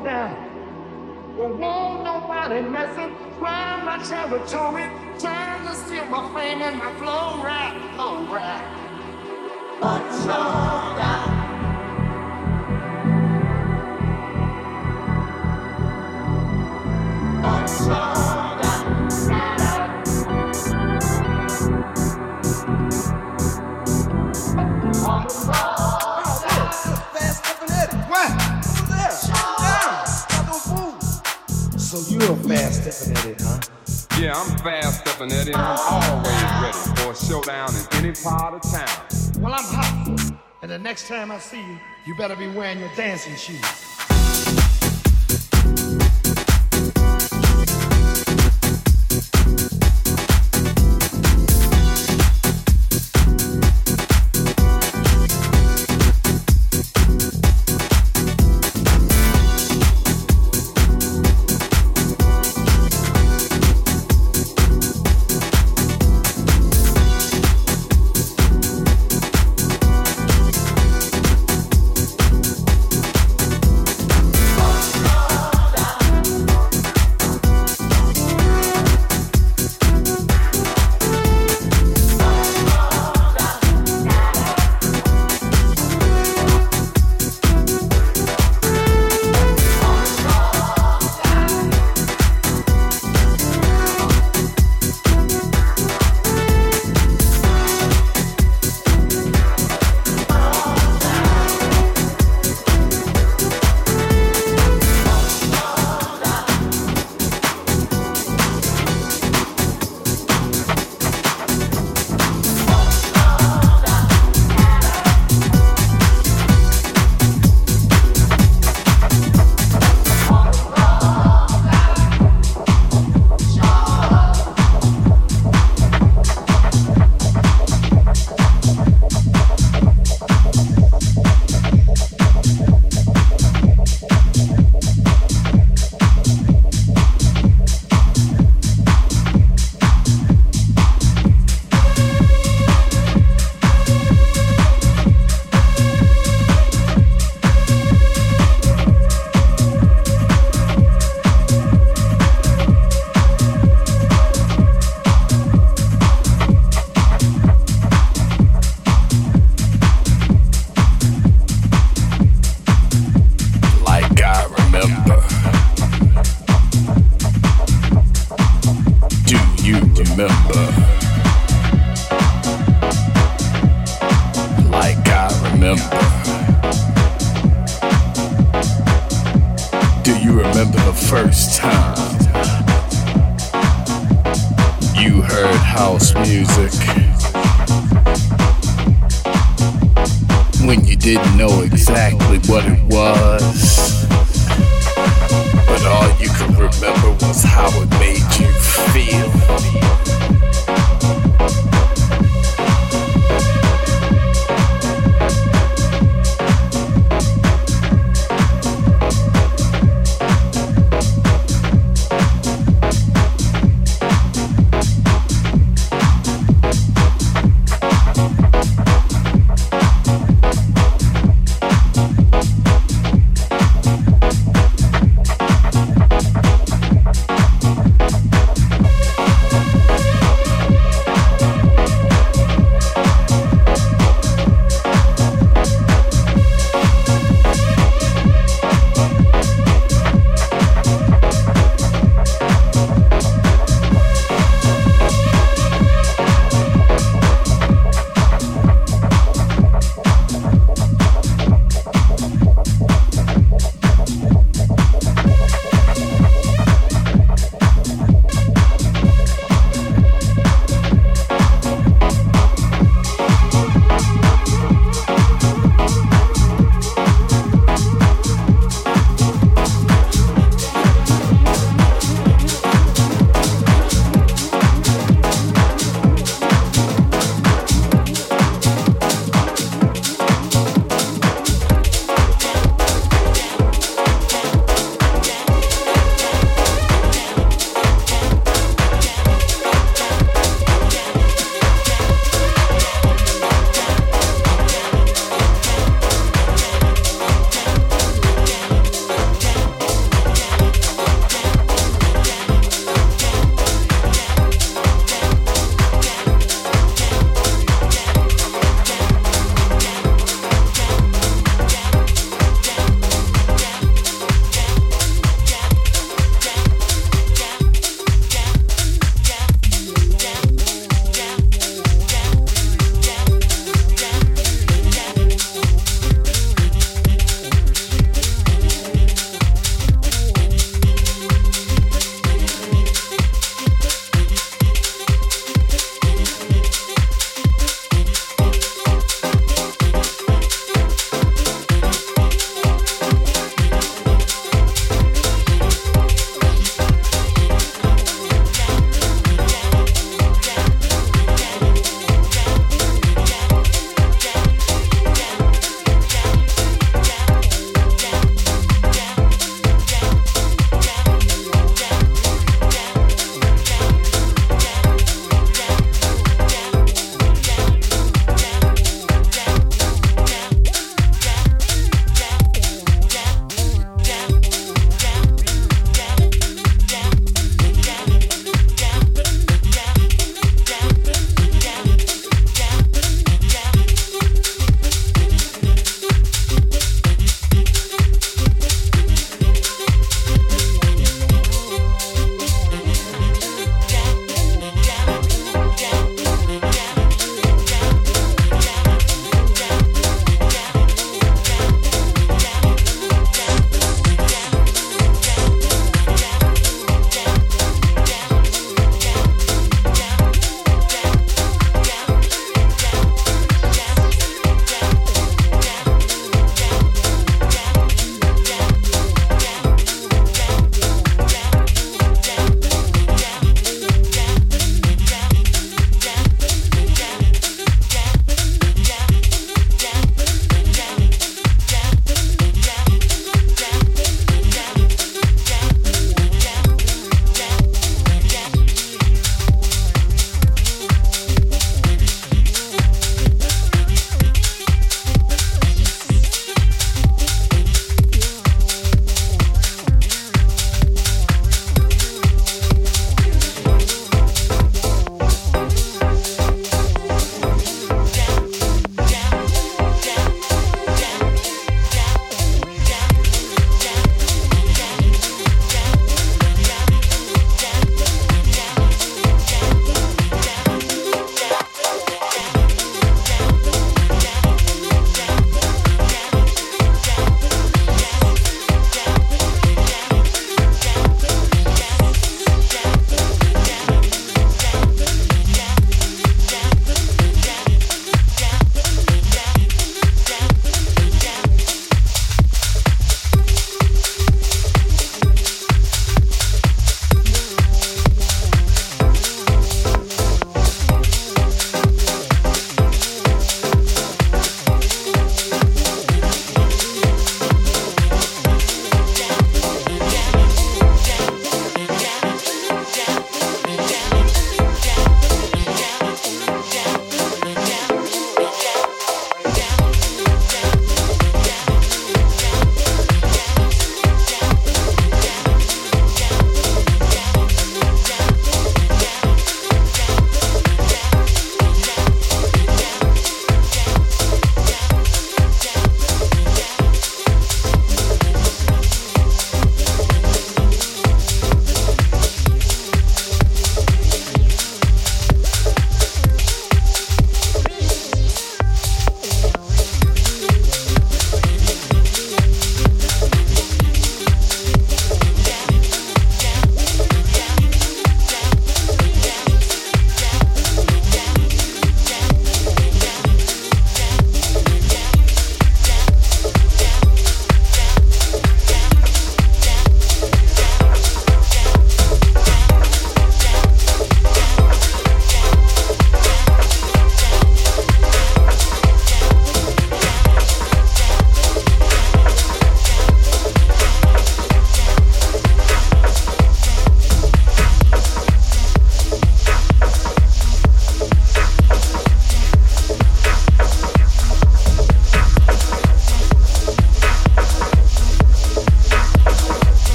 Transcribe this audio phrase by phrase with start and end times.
[0.00, 1.36] go down.
[1.36, 6.92] Well, won't nobody messing it around my territory, trying to steal my fame and my
[6.94, 8.64] flow right, flow right.
[9.80, 11.40] But slow down.
[17.66, 18.29] Slow
[31.90, 33.60] So you're fast stepping at it, huh?
[34.20, 35.56] Yeah, I'm fast stepping at it.
[35.56, 39.42] I'm always ready for a showdown in any part of town.
[39.42, 40.38] Well, I'm hot.
[40.62, 43.60] And the next time I see you, you better be wearing your dancing shoes.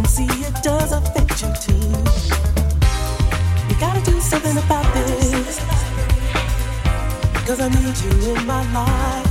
[0.00, 1.88] can see it does affect you too.
[3.68, 4.84] You gotta do something about
[7.60, 9.30] I need you in my life.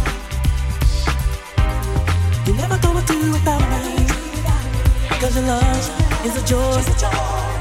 [2.45, 3.61] You're never gonna do without
[5.35, 7.58] your love is a joy.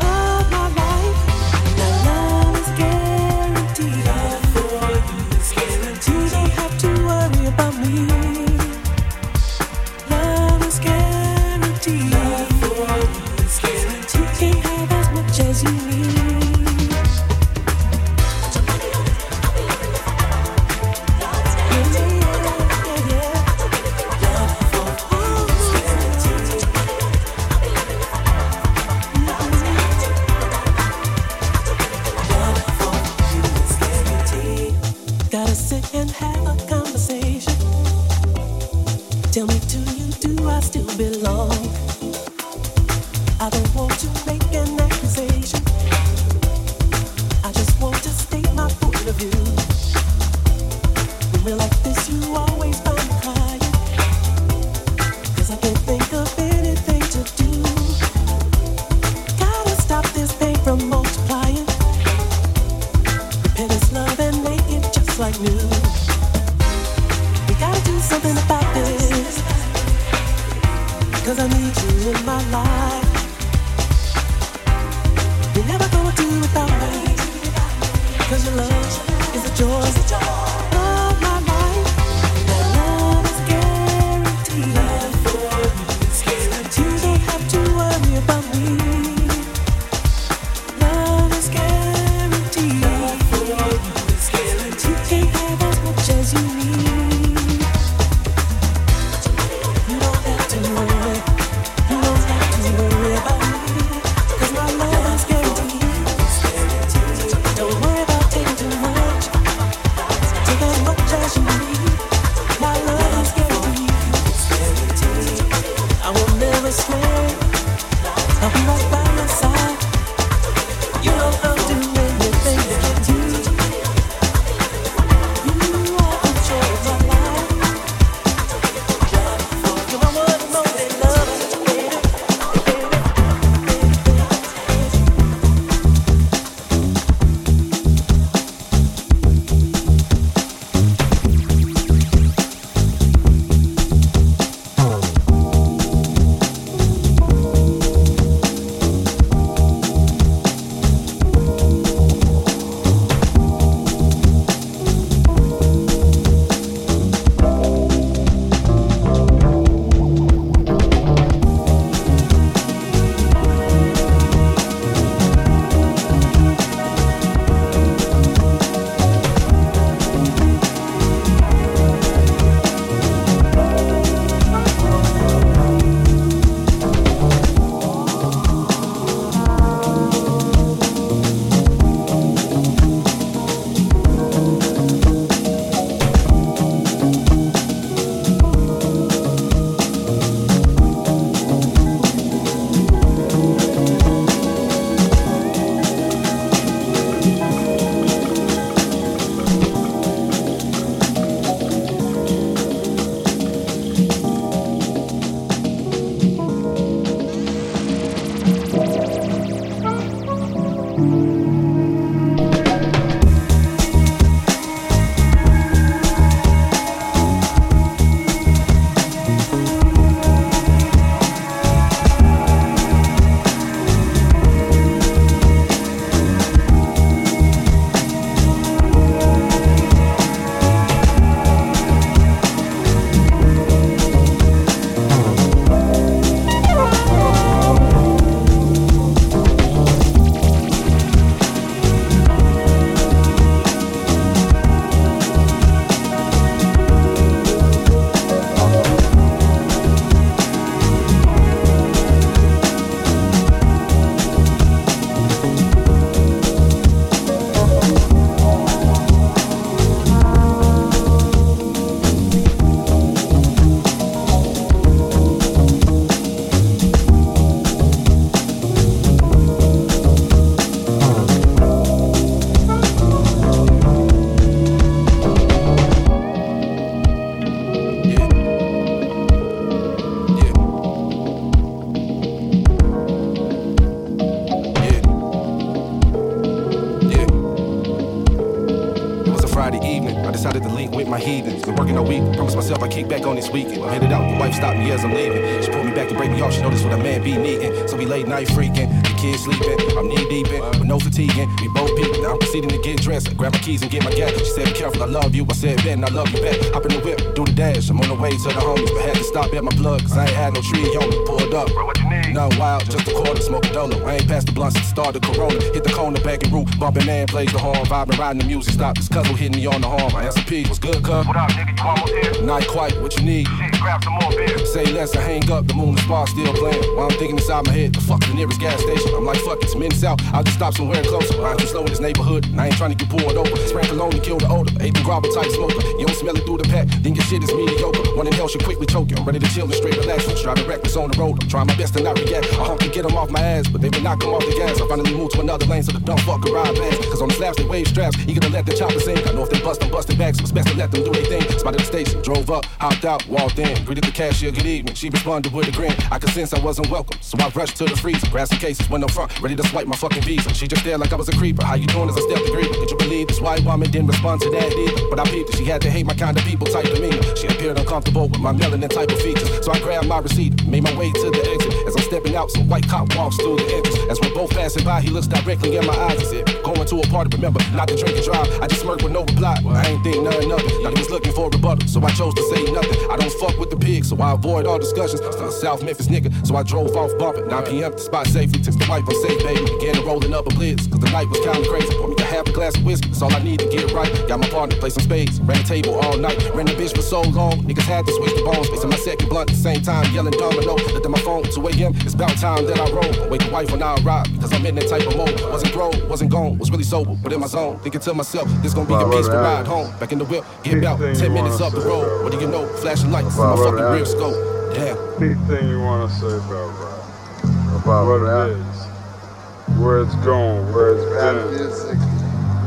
[293.07, 293.85] Back on this weekend.
[293.85, 295.63] I'm headed out, your wife stopped me as I'm leaving.
[295.63, 297.87] She pulled me back to break me off, she noticed what a man be needing.
[297.87, 301.49] So we late night freaking, the kids sleeping, I'm knee deep in, with no fatiguing.
[301.61, 303.29] We both peeping, now I'm proceeding to get dressed.
[303.29, 304.33] I grab my keys and get my gas.
[304.39, 305.47] She said, Be careful, I love you.
[305.49, 306.59] I said, Ben, I love you back.
[306.73, 307.91] Hop in the whip, do the dash.
[307.91, 310.17] I'm on the way to the homies, but had to stop at my plug, cause
[310.17, 311.25] I ain't had no tree on me.
[311.27, 311.93] Pulled up, Bro,
[312.29, 312.35] you?
[312.35, 314.05] Nothing wild, just a quarter, smoke a dolo.
[314.07, 315.61] I ain't past the blunt since the start of Corona.
[315.73, 318.75] Hit the corner, back and root, bumping man plays the horn, vibing, riding the music.
[318.75, 320.13] Stop this cousin hitting me on the horn.
[320.13, 321.27] My S&P was good, cuz.
[321.27, 321.77] What up, nigga?
[321.79, 322.43] You almost here?
[322.45, 323.47] Not quite what you need.
[323.49, 324.59] Shit, grab some more beer.
[324.67, 326.83] Say less, I hang up, the moon and spar still playing.
[326.97, 329.11] While I'm thinking inside my head, the fuck the nearest gas station.
[329.15, 330.23] I'm like, fuck it, it's minutes out.
[330.35, 331.35] I'll just stop somewhere closer.
[331.45, 333.57] I'm too slow in this neighborhood, and I ain't trying to get pulled over.
[333.69, 334.73] Spraying cologne to kill the odor.
[334.73, 335.81] The grabber type smoker.
[335.99, 338.17] You don't smell it through the pack, then your shit is mediocre.
[338.17, 339.17] One inhale should quickly choke you.
[339.17, 340.29] I'm ready to chill and straight relax.
[340.29, 341.43] I'm driving reckless on the road.
[341.43, 342.53] I'm trying my best to not react.
[342.55, 344.55] I hope to get them off my ass, but they would not come off the
[344.55, 344.81] gas.
[344.81, 347.03] I finally moved to another lane so the dumb fucker ride fast.
[347.11, 349.27] Cause on the slabs they wave straps, eager to let the chopper sink.
[349.27, 351.13] I know if they bust, I'm busting back, so it's best to let them do
[351.13, 351.59] their thing.
[351.59, 354.95] Spotted the station, drove up, hopped out, walked in, greeted the cashier, good evening.
[354.95, 355.95] She responded with a grin.
[356.11, 358.89] I could sense I wasn't welcome, so I rushed to the freezer, grabbed some cases,
[358.89, 360.55] went up front, ready to swipe my fucking visa.
[360.55, 361.65] She just stared like I was a creeper.
[361.65, 362.75] How you doing as I stepped the greeter?
[362.75, 365.09] Could you believe this white woman didn't respond to that either?
[365.11, 367.23] But I peeped she had to hate my kind of people type demeanor.
[367.37, 370.83] She appeared uncomfortable with my melanin type of features, so I grabbed my receipt, made
[370.83, 371.75] my way to the exit.
[371.87, 373.99] As I'm stepping out, some white cop walks through the entrance.
[374.11, 376.19] As we're both passing by, he looks directly in my eyes.
[376.21, 378.49] He said, Going to a party, remember, not to drink and drive.
[378.61, 379.61] I just smirked with no reply.
[379.67, 380.71] I ain't think nothing of it.
[380.83, 382.97] Thought he was looking for a rebuttal, so I chose to say nothing.
[383.11, 385.21] I don't fuck with the pigs, so I avoid all discussions.
[385.21, 387.49] Still South Memphis nigga, so I drove off bumping.
[387.49, 387.93] 9 p.m.
[387.93, 388.61] the spot safely.
[388.61, 389.65] Text the wife, I'm safe, baby.
[389.79, 391.93] Began to rolling up a blitz, cause the night was kinda crazy.
[391.97, 394.11] Pour me a half a glass of whiskey, that's all I need to get right.
[394.29, 395.41] Got my partner, play some spades.
[395.41, 396.39] Ran the table all night.
[396.55, 398.69] Ran the bitch for so long, niggas had to switch the bones.
[398.69, 400.77] Facing my second blunt at the same time, yelling domino.
[400.77, 401.93] Looked at my phone, 2 a.m.
[402.05, 403.29] It's about time that I roll.
[403.31, 405.41] Wake the wife when I arrive, because I'm in that type of mode.
[405.51, 407.79] Wasn't broke, wasn't gone, was really sober, but in my zone.
[407.81, 409.99] Thinking to myself, this gonna be the Wow, peaceful brother ride home.
[409.99, 411.89] Back in the whip, get Big about 10 minutes up the say.
[411.89, 412.23] road.
[412.23, 412.67] What do you know?
[412.67, 413.95] Flashing lights, in Wow, my fucking brother.
[413.97, 414.37] rear scope.
[414.75, 414.97] Damn.
[415.19, 417.83] Big thing you want to say about rap.
[417.83, 418.49] About What rap.
[418.49, 419.79] it is.
[419.79, 421.57] Where it's going, where it's Rap been.
[421.57, 421.99] music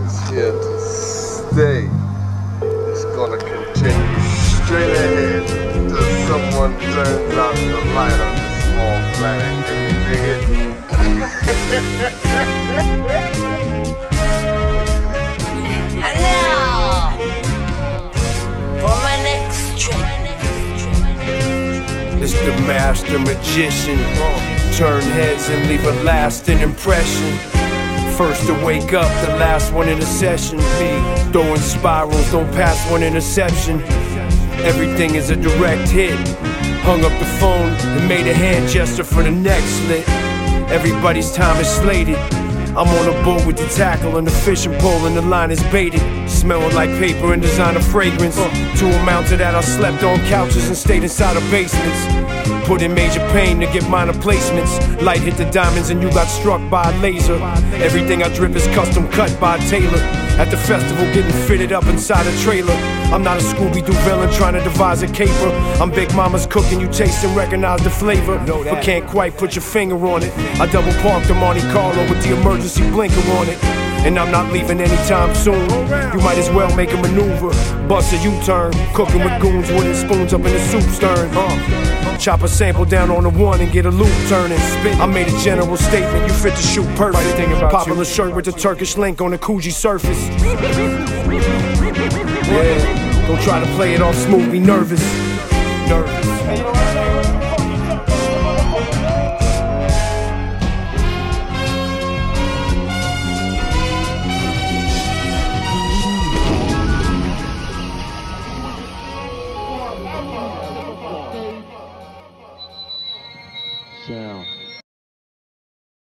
[0.06, 1.90] is here to stay.
[2.92, 4.21] It's gonna continue
[9.22, 9.28] for
[19.04, 19.62] my next.
[22.20, 24.00] It's the master magician.
[24.76, 27.38] Turn heads and leave a lasting impression.
[28.18, 30.58] First to wake up, the last one in a session.
[30.58, 33.82] Me throwing spirals, don't pass one interception.
[34.64, 36.51] Everything is a direct hit.
[36.84, 40.08] Hung up the phone and made a hand gesture for the next slit.
[40.70, 42.18] Everybody's time is slated.
[42.74, 45.62] I'm on a boat with the tackle and the fishing pole and the line is
[45.66, 46.02] baited.
[46.28, 48.36] Smelling like paper and designer fragrance.
[48.36, 52.68] To amount to that, I slept on couches and stayed inside of basements.
[52.68, 55.02] Put in major pain to get minor placements.
[55.02, 57.36] Light hit the diamonds and you got struck by a laser.
[57.76, 60.02] Everything I drip is custom cut by a tailor.
[60.40, 63.01] At the festival, getting fitted up inside a trailer.
[63.12, 65.50] I'm not a Scooby Doo villain trying to devise a caper.
[65.82, 68.38] I'm Big Mama's cooking, you taste and recognize the flavor.
[68.46, 70.32] But can't quite put your finger on it.
[70.62, 73.62] I double parked the Monte Carlo with the emergency blinker on it.
[74.06, 75.70] And I'm not leaving anytime soon.
[76.14, 77.50] You might as well make a maneuver.
[77.88, 78.72] Bust a U turn.
[78.94, 81.30] Cooking with goons, wooden spoons up in the soup stern.
[81.34, 82.01] Uh.
[82.22, 84.60] Chop a sample down on the one and get a loop turning.
[85.02, 87.36] I made a general statement, you fit to shoot perfect.
[87.72, 90.28] Popular shirt with the Turkish link on the Coogi surface.
[92.48, 95.02] Yeah, don't try to play it off smooth, be nervous.
[95.90, 96.41] Nervous.